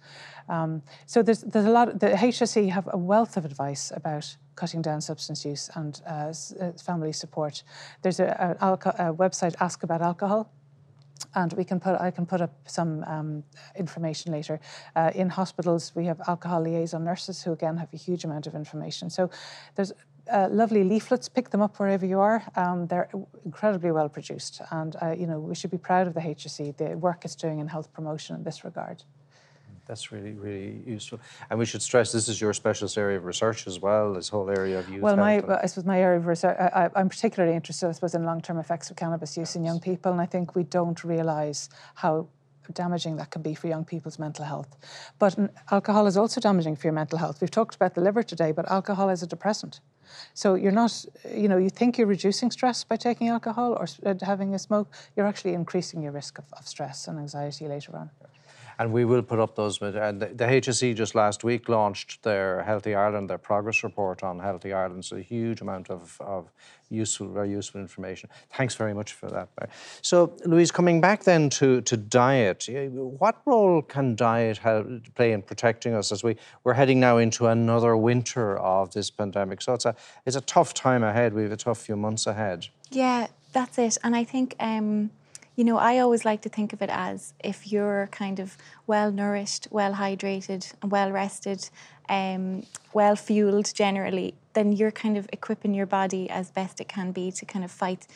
[0.48, 2.00] Um, so there's there's a lot.
[2.00, 6.72] The HSE have a wealth of advice about cutting down substance use and uh, uh,
[6.74, 7.64] family support.
[8.04, 10.52] There's a, a, a, website, Ask About Alcohol,
[11.36, 13.44] and we can put I can put up some um,
[13.76, 14.60] information later.
[14.96, 18.56] Uh, in hospitals, we have alcohol liaison nurses who again have a huge amount of
[18.56, 19.10] information.
[19.10, 19.30] So
[19.76, 19.94] there's
[20.32, 21.28] uh, lovely leaflets.
[21.30, 22.44] Pick them up wherever you are.
[22.56, 23.10] Um, they're
[23.46, 26.98] incredibly well produced, and uh, you know we should be proud of the HSE, the
[26.98, 29.04] work it's doing in health promotion in this regard.
[29.92, 31.20] That's really, really useful.
[31.50, 34.50] And we should stress this is your specialist area of research as well, this whole
[34.50, 35.02] area of youth.
[35.02, 38.24] Well, my, I suppose my area of research, I, am particularly interested, I suppose, in
[38.24, 40.14] long term effects of cannabis use in young people.
[40.14, 42.30] And I think we don't realise how
[42.74, 44.78] damaging that can be for young people's mental health.
[45.20, 45.38] But
[45.72, 47.42] alcohol is also damaging for your mental health.
[47.42, 49.82] We've talked about the liver today, but alcohol is a depressant.
[50.34, 54.16] So you're not, you know, you think you're reducing stress by taking alcohol or uh,
[54.22, 58.10] having a smoke, you're actually increasing your risk of, of stress and anxiety later on
[58.80, 59.82] and we will put up those.
[59.82, 64.40] And the, the HSE just last week launched their Healthy Ireland, their progress report on
[64.40, 65.06] Healthy Ireland.
[65.06, 66.52] So a huge amount of, of
[66.90, 68.30] useful, very useful information.
[68.54, 69.50] Thanks very much for that.
[70.02, 74.60] So, Louise, coming back then to, to diet, what role can diet
[75.16, 79.62] play in protecting us as we, we're heading now into another winter of this pandemic?
[79.62, 81.34] So it's a, it's a tough time ahead.
[81.34, 82.68] We have a tough few months ahead.
[82.92, 83.98] Yeah, that's it.
[84.04, 85.12] And I think um,
[85.56, 89.12] you know, I always like to think of it as if you're kind of well
[89.12, 91.70] nourished, well hydrated, and well rested,
[92.10, 97.12] um, well fueled generally, then you're kind of equipping your body as best it can
[97.12, 98.08] be to kind of fight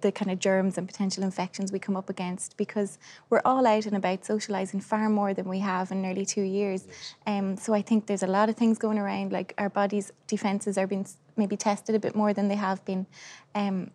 [0.00, 3.84] the kind of germs and potential infections we come up against because we're all out
[3.84, 6.84] and about socializing far more than we have in nearly two years.
[6.86, 7.14] Yes.
[7.26, 10.78] Um, so I think there's a lot of things going around, like our body's defences
[10.78, 13.06] are being maybe tested a bit more than they have been.
[13.54, 13.90] Um,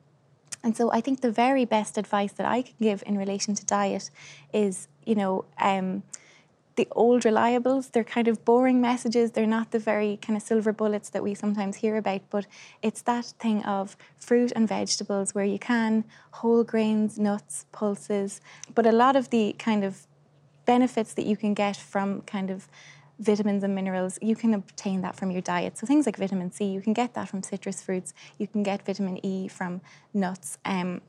[0.63, 3.65] and so I think the very best advice that I can give in relation to
[3.65, 4.10] diet
[4.54, 6.04] is, you know, um,
[6.76, 9.32] the old reliables, they're kind of boring messages.
[9.32, 12.45] They're not the very kind of silver bullets that we sometimes hear about, but
[12.82, 18.39] it's that thing of fruit and vegetables where you can, whole grains, nuts, pulses.
[18.74, 20.08] But a lot of the kind of
[20.65, 22.67] benefits that you can get from kind of
[23.19, 25.78] vitamins and minerals, you can obtain that from your diet.
[25.78, 28.13] So things like vitamin C, you can get that from citrus fruits.
[28.38, 29.82] You can get vitamin E from
[30.13, 30.58] nuts.
[30.65, 31.02] Um,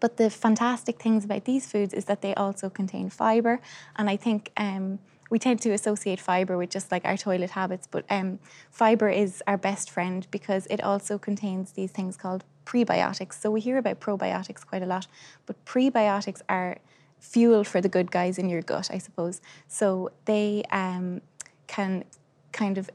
[0.00, 3.60] but the fantastic things about these foods is that they also contain fiber,
[3.96, 4.50] and I think.
[4.56, 4.98] Um,
[5.30, 9.42] we tend to associate fiber with just like our toilet habits, but um, fiber is
[9.46, 13.34] our best friend because it also contains these things called prebiotics.
[13.34, 15.06] So we hear about probiotics quite a lot,
[15.46, 16.78] but prebiotics are
[17.20, 19.40] fuel for the good guys in your gut, I suppose.
[19.68, 21.20] So they um,
[21.66, 22.04] can
[22.52, 22.90] kind of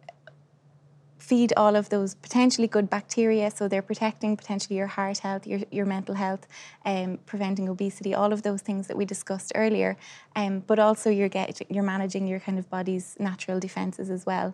[1.25, 3.49] feed all of those potentially good bacteria.
[3.49, 6.47] So they're protecting potentially your heart health, your, your mental health,
[6.85, 9.97] um, preventing obesity, all of those things that we discussed earlier.
[10.35, 14.53] Um, but also you're get you're managing your kind of body's natural defences as well.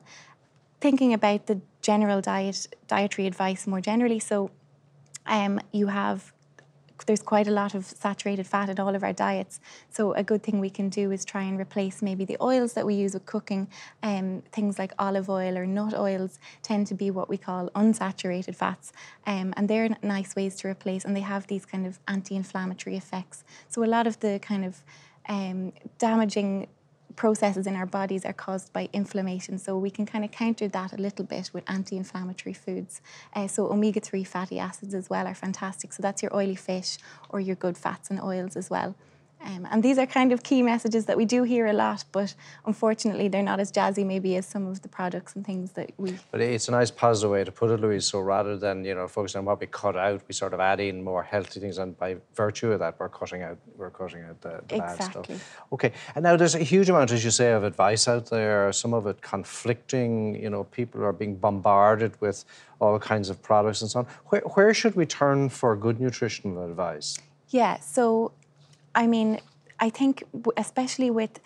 [0.79, 4.19] Thinking about the general diet dietary advice more generally.
[4.19, 4.51] So
[5.25, 6.31] um, you have
[7.05, 9.59] there's quite a lot of saturated fat in all of our diets.
[9.89, 12.85] So a good thing we can do is try and replace maybe the oils that
[12.85, 13.67] we use with cooking.
[14.03, 18.55] Um, things like olive oil or nut oils tend to be what we call unsaturated
[18.55, 18.91] fats,
[19.25, 21.05] um, and they're nice ways to replace.
[21.05, 23.43] And they have these kind of anti-inflammatory effects.
[23.69, 24.83] So a lot of the kind of
[25.29, 26.67] um, damaging
[27.15, 29.57] processes in our bodies are caused by inflammation.
[29.57, 33.01] So we can kind of counter that a little bit with anti-inflammatory foods.
[33.33, 35.93] Uh, so omega-3 fatty acids as well are fantastic.
[35.93, 36.97] So that's your oily fish
[37.29, 38.95] or your good fats and oils as well.
[39.43, 42.33] Um, and these are kind of key messages that we do hear a lot, but
[42.65, 46.17] unfortunately they're not as jazzy maybe as some of the products and things that we.
[46.31, 48.05] But it's a nice positive way to put it, Louise.
[48.05, 50.79] So rather than you know focusing on what we cut out, we sort of add
[50.79, 54.39] in more healthy things, and by virtue of that, we're cutting out we're cutting out
[54.41, 55.35] the, the exactly.
[55.35, 55.57] bad stuff.
[55.73, 58.71] Okay, and now there's a huge amount, as you say, of advice out there.
[58.71, 60.41] Some of it conflicting.
[60.41, 62.45] You know, people are being bombarded with
[62.79, 64.07] all kinds of products and so on.
[64.27, 67.17] Where where should we turn for good nutritional advice?
[67.49, 68.31] Yeah, so
[68.95, 69.39] I mean,
[69.79, 70.23] I think
[70.57, 71.39] especially with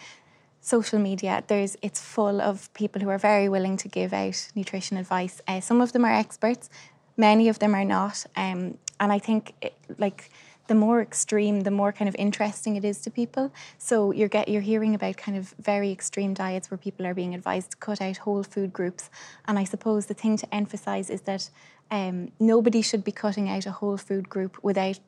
[0.62, 4.98] social media, there's it's full of people who are very willing to give out nutrition
[4.98, 5.42] advice.
[5.48, 6.70] Uh, some of them are experts,
[7.18, 10.30] many of them are not, um, and I think it, like
[10.68, 13.54] the more extreme, the more kind of interesting it is to people.
[13.78, 17.36] So you're get you're hearing about kind of very extreme diets where people are being
[17.36, 19.10] advised to cut out whole food groups,
[19.48, 21.50] and I suppose the thing to emphasize is that
[21.92, 25.00] um, nobody should be cutting out a whole food group without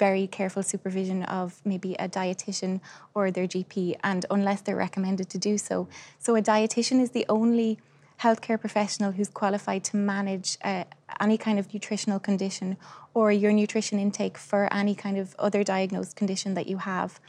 [0.00, 2.80] very careful supervision of maybe a dietitian
[3.14, 5.76] or their GP, and unless they're recommended to do so.
[6.18, 7.78] So, a dietitian is the only
[8.24, 10.84] healthcare professional who's qualified to manage uh,
[11.20, 12.76] any kind of nutritional condition
[13.14, 17.20] or your nutrition intake for any kind of other diagnosed condition that you have.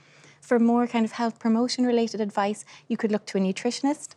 [0.42, 4.16] For more kind of health promotion related advice, you could look to a nutritionist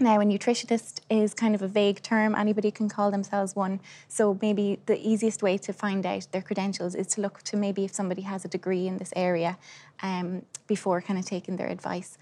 [0.00, 2.34] now, a nutritionist is kind of a vague term.
[2.34, 3.80] Anybody can call themselves one.
[4.08, 7.84] So, maybe the easiest way to find out their credentials is to look to maybe
[7.84, 9.56] if somebody has a degree in this area
[10.02, 12.18] um, before kind of taking their advice.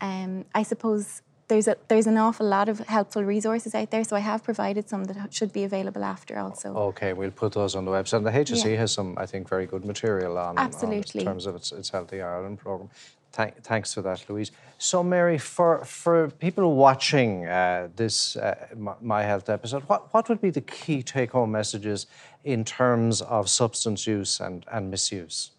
[0.00, 4.04] Um, I suppose there's a there's an awful lot of helpful resources out there.
[4.04, 6.74] So I have provided some that should be available after also.
[6.74, 8.18] Okay, we'll put those on the website.
[8.18, 8.76] And the HSE yeah.
[8.78, 11.20] has some, I think, very good material on, Absolutely.
[11.20, 12.90] on in terms of its, its Healthy Ireland program.
[13.36, 14.50] Thank, thanks for that, Louise.
[14.78, 18.66] So, Mary, for, for people watching uh, this uh,
[19.02, 22.06] My Health episode, what, what would be the key take home messages
[22.44, 25.50] in terms of substance use and, and misuse?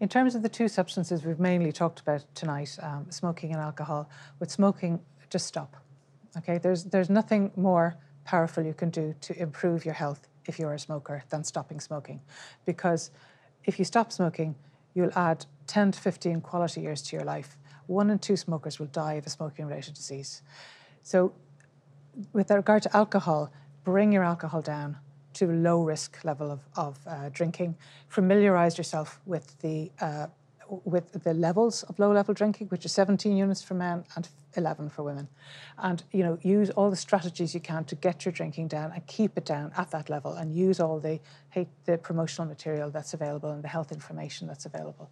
[0.00, 4.10] In terms of the two substances we've mainly talked about tonight, um, smoking and alcohol,
[4.40, 4.98] with smoking,
[5.30, 5.76] just stop.
[6.38, 7.94] Okay, there's, there's nothing more
[8.24, 12.20] powerful you can do to improve your health if you're a smoker than stopping smoking.
[12.64, 13.12] Because
[13.64, 14.56] if you stop smoking,
[14.94, 17.56] you'll add 10 to 15 quality years to your life.
[17.86, 20.42] One in two smokers will die of a smoking related disease.
[21.02, 21.32] So,
[22.32, 23.52] with regard to alcohol,
[23.84, 24.98] bring your alcohol down
[25.34, 27.76] to a low risk level of, of uh, drinking.
[28.08, 30.26] Familiarize yourself with the uh,
[30.84, 34.90] with the levels of low level drinking, which is 17 units for men and 11
[34.90, 35.28] for women.
[35.78, 39.06] And you know, use all the strategies you can to get your drinking down and
[39.06, 41.20] keep it down at that level and use all the
[41.84, 45.10] the promotional material that's available and the health information that's available.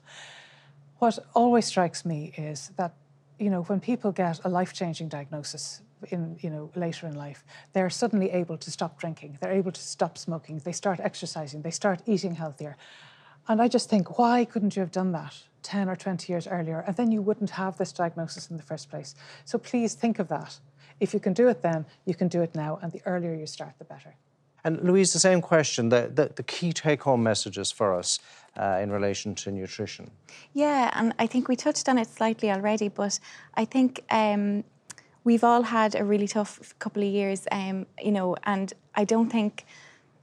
[0.99, 2.95] What always strikes me is that
[3.39, 7.91] you know, when people get a life-changing diagnosis in you know later in life they're
[7.91, 12.01] suddenly able to stop drinking they're able to stop smoking they start exercising they start
[12.07, 12.77] eating healthier
[13.49, 16.85] and i just think why couldn't you have done that 10 or 20 years earlier,
[16.87, 19.15] and then you wouldn't have this diagnosis in the first place.
[19.45, 20.59] So please think of that.
[21.01, 23.47] If you can do it then, you can do it now, and the earlier you
[23.47, 24.15] start, the better.
[24.63, 28.19] And Louise, the same question, the, the, the key take home messages for us
[28.59, 30.11] uh, in relation to nutrition.
[30.53, 33.19] Yeah, and I think we touched on it slightly already, but
[33.55, 34.65] I think um,
[35.25, 39.31] we've all had a really tough couple of years, um, you know, and I don't
[39.31, 39.65] think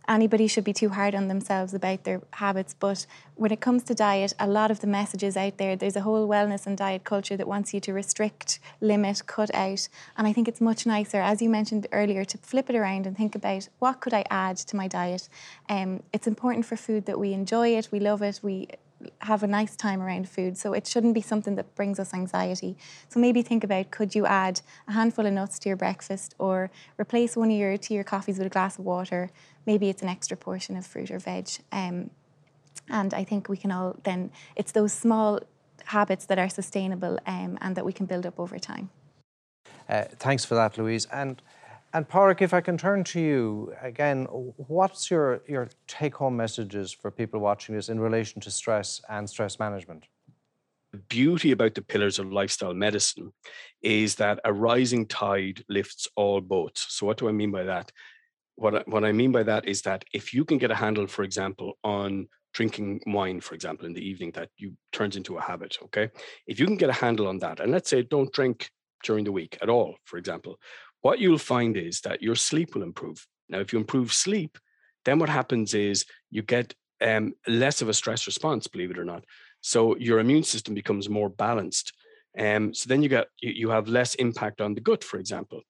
[0.08, 2.74] anybody should be too hard on themselves about their habits.
[2.74, 3.06] But
[3.36, 6.28] when it comes to diet, a lot of the messages out there, there's a whole
[6.28, 9.88] wellness and diet culture that wants you to restrict, limit, cut out.
[10.18, 13.16] And I think it's much nicer, as you mentioned earlier, to flip it around and
[13.16, 15.30] think about what could I add to my diet.
[15.70, 18.70] Um, it's important for food that we enjoy it, we love it, we
[19.22, 20.58] have a nice time around food.
[20.58, 22.78] So it shouldn't be something that brings us anxiety.
[23.10, 26.72] So maybe think about could you add a handful of nuts to your breakfast or
[27.00, 29.30] replace one of your tea or coffees with a glass of water.
[29.66, 31.50] Maybe it's an extra portion of fruit or veg.
[31.72, 32.10] Um,
[32.90, 35.42] and I think we can all then, it's those small
[35.86, 38.90] habits that are sustainable um, and that we can build up over time.
[39.90, 41.08] Uh, thanks for that, Louise.
[41.12, 41.42] And
[41.94, 46.92] and Pádraic, if I can turn to you again, what's your, your take home messages
[46.92, 50.06] for people watching this in relation to stress and stress management?
[50.92, 53.34] The beauty about the pillars of lifestyle medicine
[53.82, 56.86] is that a rising tide lifts all boats.
[56.90, 57.92] So, what do I mean by that?
[58.56, 61.24] What what I mean by that is that if you can get a handle, for
[61.24, 65.78] example, on drinking wine, for example, in the evening, that you turns into a habit.
[65.84, 66.10] Okay,
[66.48, 68.70] if you can get a handle on that, and let's say don't drink
[69.04, 70.58] during the week at all, for example,
[71.08, 73.26] what you'll find is that your sleep will improve.
[73.48, 74.58] Now, if you improve sleep,
[75.06, 79.06] then what happens is you get um, less of a stress response, believe it or
[79.06, 79.24] not.
[79.62, 81.94] So your immune system becomes more balanced.
[82.38, 85.62] Um, so then you get you, you have less impact on the gut, for example.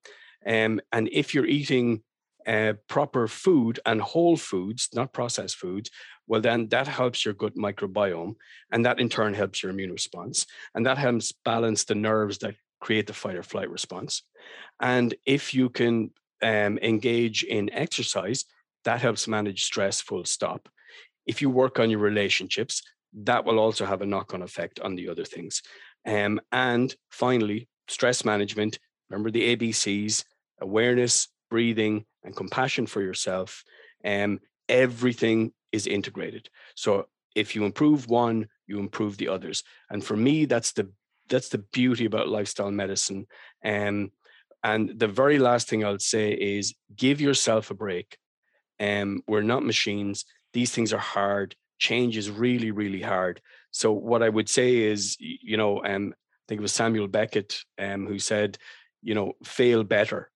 [0.55, 2.01] Um, and if you're eating
[2.47, 5.91] uh, proper food and whole foods, not processed foods,
[6.25, 8.33] well, then that helps your gut microbiome,
[8.71, 12.55] and that in turn helps your immune response, and that helps balance the nerves that
[12.79, 14.23] create the fight or flight response.
[14.79, 16.11] And if you can
[16.41, 18.45] um, engage in exercise,
[18.85, 20.69] that helps manage stress, full stop.
[21.25, 24.95] If you work on your relationships, that will also have a knock on effect on
[24.95, 25.61] the other things.
[26.05, 28.79] Um, and finally, stress management.
[29.09, 30.23] Remember the ABCs
[30.61, 33.63] awareness, breathing, and compassion for yourself.
[34.03, 36.49] Um, everything is integrated.
[36.75, 39.63] So if you improve one, you improve the others.
[39.89, 40.89] And for me, that's the
[41.29, 43.27] that's the beauty about lifestyle medicine.
[43.63, 44.11] Um,
[44.63, 48.17] and the very last thing I'll say is give yourself a break.
[48.79, 50.25] Um, we're not machines.
[50.53, 51.55] These things are hard.
[51.79, 53.41] Change is really, really hard.
[53.71, 57.63] So what I would say is, you know, um, I think it was Samuel Beckett
[57.77, 58.57] um, who said,
[59.01, 60.31] you know, fail better.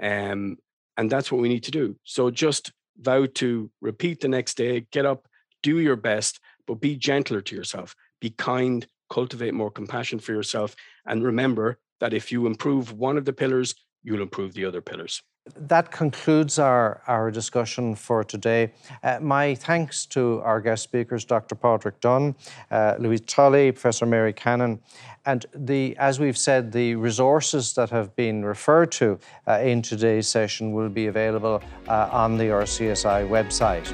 [0.00, 0.58] Um,
[0.96, 1.96] and that's what we need to do.
[2.04, 5.26] So just vow to repeat the next day, get up,
[5.62, 7.94] do your best, but be gentler to yourself.
[8.20, 10.74] Be kind, cultivate more compassion for yourself.
[11.06, 15.22] And remember that if you improve one of the pillars, you'll improve the other pillars.
[15.56, 18.72] That concludes our, our discussion for today.
[19.02, 21.54] Uh, my thanks to our guest speakers, Dr.
[21.54, 22.34] Pádraic Dunne,
[22.70, 24.80] uh, Louise Tully, Professor Mary Cannon,
[25.26, 30.28] and the, as we've said, the resources that have been referred to uh, in today's
[30.28, 33.86] session will be available uh, on the RCSI website.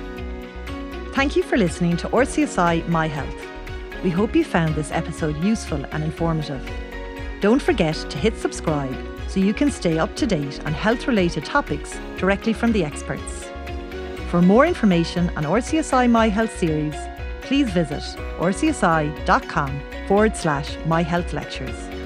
[1.14, 3.49] Thank you for listening to RCSI My Health.
[4.02, 6.66] We hope you found this episode useful and informative.
[7.40, 8.96] Don't forget to hit subscribe
[9.28, 13.48] so you can stay up to date on health related topics directly from the experts.
[14.30, 16.94] For more information on RCSI My Health series,
[17.42, 18.02] please visit
[18.38, 21.99] rcsi.com forward slash My Health Lectures.